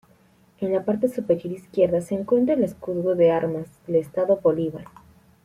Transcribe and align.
En 0.57 0.73
la 0.73 0.83
parte 0.83 1.09
superior 1.09 1.53
izquierda, 1.53 2.01
se 2.01 2.15
encuentra 2.15 2.55
el 2.55 2.63
escudo 2.63 3.13
de 3.13 3.29
armas 3.29 3.67
del 3.85 3.97
Estado 3.97 4.37
Bolívar. 4.37 4.85